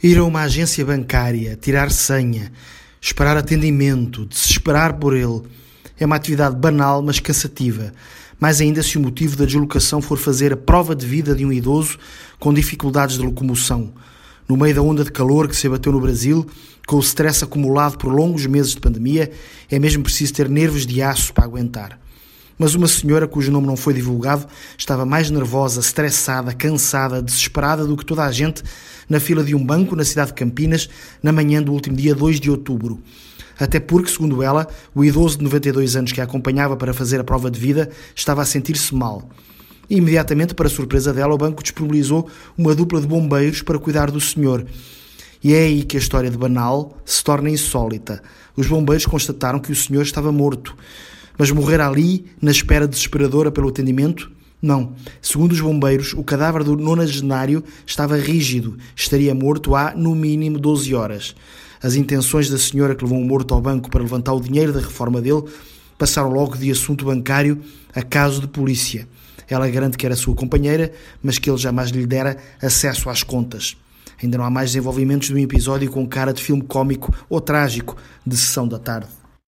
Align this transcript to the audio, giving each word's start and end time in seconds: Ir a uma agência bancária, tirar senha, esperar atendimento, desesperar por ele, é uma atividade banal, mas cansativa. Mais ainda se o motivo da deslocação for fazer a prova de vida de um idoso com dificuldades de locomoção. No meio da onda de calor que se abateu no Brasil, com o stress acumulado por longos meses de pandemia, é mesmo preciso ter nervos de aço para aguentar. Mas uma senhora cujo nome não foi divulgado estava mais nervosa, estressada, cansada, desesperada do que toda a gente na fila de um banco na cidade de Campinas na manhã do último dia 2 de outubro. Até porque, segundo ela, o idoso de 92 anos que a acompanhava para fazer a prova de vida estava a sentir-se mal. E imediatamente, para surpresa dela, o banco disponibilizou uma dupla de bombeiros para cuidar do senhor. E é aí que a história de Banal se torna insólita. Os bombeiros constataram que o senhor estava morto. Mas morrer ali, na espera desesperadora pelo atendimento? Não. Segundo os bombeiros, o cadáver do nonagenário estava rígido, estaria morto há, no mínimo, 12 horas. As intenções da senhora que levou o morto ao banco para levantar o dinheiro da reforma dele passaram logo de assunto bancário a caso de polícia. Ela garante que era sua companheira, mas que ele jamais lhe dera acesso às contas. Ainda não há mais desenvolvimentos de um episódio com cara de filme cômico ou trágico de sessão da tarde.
Ir 0.00 0.16
a 0.16 0.22
uma 0.22 0.42
agência 0.42 0.84
bancária, 0.84 1.58
tirar 1.60 1.90
senha, 1.90 2.52
esperar 3.00 3.36
atendimento, 3.36 4.26
desesperar 4.26 4.94
por 4.94 5.12
ele, 5.12 5.42
é 5.98 6.06
uma 6.06 6.14
atividade 6.14 6.54
banal, 6.54 7.02
mas 7.02 7.18
cansativa. 7.18 7.92
Mais 8.38 8.60
ainda 8.60 8.80
se 8.80 8.96
o 8.96 9.00
motivo 9.00 9.36
da 9.36 9.44
deslocação 9.44 10.00
for 10.00 10.16
fazer 10.16 10.52
a 10.52 10.56
prova 10.56 10.94
de 10.94 11.04
vida 11.04 11.34
de 11.34 11.44
um 11.44 11.52
idoso 11.52 11.98
com 12.38 12.54
dificuldades 12.54 13.16
de 13.16 13.24
locomoção. 13.24 13.92
No 14.48 14.56
meio 14.56 14.72
da 14.72 14.82
onda 14.82 15.02
de 15.02 15.10
calor 15.10 15.48
que 15.48 15.56
se 15.56 15.66
abateu 15.66 15.90
no 15.90 16.00
Brasil, 16.00 16.46
com 16.86 16.94
o 16.94 17.00
stress 17.00 17.42
acumulado 17.42 17.98
por 17.98 18.12
longos 18.12 18.46
meses 18.46 18.76
de 18.76 18.80
pandemia, 18.80 19.32
é 19.68 19.80
mesmo 19.80 20.04
preciso 20.04 20.32
ter 20.32 20.48
nervos 20.48 20.86
de 20.86 21.02
aço 21.02 21.34
para 21.34 21.44
aguentar. 21.44 21.98
Mas 22.58 22.74
uma 22.74 22.88
senhora 22.88 23.28
cujo 23.28 23.52
nome 23.52 23.66
não 23.66 23.76
foi 23.76 23.94
divulgado 23.94 24.46
estava 24.76 25.06
mais 25.06 25.30
nervosa, 25.30 25.80
estressada, 25.80 26.52
cansada, 26.52 27.22
desesperada 27.22 27.86
do 27.86 27.96
que 27.96 28.04
toda 28.04 28.24
a 28.24 28.32
gente 28.32 28.62
na 29.08 29.20
fila 29.20 29.44
de 29.44 29.54
um 29.54 29.64
banco 29.64 29.94
na 29.94 30.04
cidade 30.04 30.28
de 30.28 30.34
Campinas 30.34 30.88
na 31.22 31.32
manhã 31.32 31.62
do 31.62 31.72
último 31.72 31.96
dia 31.96 32.14
2 32.14 32.40
de 32.40 32.50
outubro. 32.50 33.00
Até 33.58 33.80
porque, 33.80 34.10
segundo 34.10 34.42
ela, 34.42 34.68
o 34.94 35.04
idoso 35.04 35.38
de 35.38 35.44
92 35.44 35.96
anos 35.96 36.12
que 36.12 36.20
a 36.20 36.24
acompanhava 36.24 36.76
para 36.76 36.92
fazer 36.92 37.20
a 37.20 37.24
prova 37.24 37.50
de 37.50 37.58
vida 37.58 37.90
estava 38.14 38.42
a 38.42 38.44
sentir-se 38.44 38.94
mal. 38.94 39.28
E 39.90 39.96
imediatamente, 39.96 40.54
para 40.54 40.68
surpresa 40.68 41.12
dela, 41.12 41.34
o 41.34 41.38
banco 41.38 41.62
disponibilizou 41.62 42.28
uma 42.56 42.74
dupla 42.74 43.00
de 43.00 43.06
bombeiros 43.06 43.62
para 43.62 43.78
cuidar 43.78 44.10
do 44.10 44.20
senhor. 44.20 44.66
E 45.42 45.54
é 45.54 45.60
aí 45.64 45.82
que 45.82 45.96
a 45.96 46.00
história 46.00 46.30
de 46.30 46.36
Banal 46.36 46.96
se 47.04 47.22
torna 47.24 47.48
insólita. 47.48 48.22
Os 48.56 48.66
bombeiros 48.66 49.06
constataram 49.06 49.58
que 49.58 49.72
o 49.72 49.76
senhor 49.76 50.02
estava 50.02 50.30
morto. 50.30 50.76
Mas 51.38 51.52
morrer 51.52 51.80
ali, 51.80 52.26
na 52.42 52.50
espera 52.50 52.88
desesperadora 52.88 53.52
pelo 53.52 53.68
atendimento? 53.68 54.28
Não. 54.60 54.94
Segundo 55.22 55.52
os 55.52 55.60
bombeiros, 55.60 56.12
o 56.14 56.24
cadáver 56.24 56.64
do 56.64 56.76
nonagenário 56.76 57.62
estava 57.86 58.16
rígido, 58.16 58.76
estaria 58.96 59.32
morto 59.32 59.76
há, 59.76 59.94
no 59.94 60.16
mínimo, 60.16 60.58
12 60.58 60.92
horas. 60.96 61.36
As 61.80 61.94
intenções 61.94 62.50
da 62.50 62.58
senhora 62.58 62.96
que 62.96 63.04
levou 63.04 63.20
o 63.20 63.24
morto 63.24 63.54
ao 63.54 63.60
banco 63.60 63.88
para 63.88 64.02
levantar 64.02 64.32
o 64.32 64.40
dinheiro 64.40 64.72
da 64.72 64.80
reforma 64.80 65.20
dele 65.20 65.44
passaram 65.96 66.28
logo 66.28 66.56
de 66.56 66.72
assunto 66.72 67.04
bancário 67.04 67.62
a 67.94 68.02
caso 68.02 68.40
de 68.40 68.48
polícia. 68.48 69.06
Ela 69.48 69.68
garante 69.68 69.96
que 69.96 70.04
era 70.04 70.16
sua 70.16 70.34
companheira, 70.34 70.92
mas 71.22 71.38
que 71.38 71.48
ele 71.48 71.56
jamais 71.56 71.90
lhe 71.90 72.04
dera 72.04 72.36
acesso 72.60 73.08
às 73.08 73.22
contas. 73.22 73.76
Ainda 74.20 74.38
não 74.38 74.44
há 74.44 74.50
mais 74.50 74.70
desenvolvimentos 74.70 75.28
de 75.28 75.34
um 75.34 75.38
episódio 75.38 75.88
com 75.88 76.04
cara 76.06 76.32
de 76.32 76.42
filme 76.42 76.62
cômico 76.62 77.14
ou 77.30 77.40
trágico 77.40 77.96
de 78.26 78.36
sessão 78.36 78.66
da 78.66 78.78
tarde. 78.78 79.08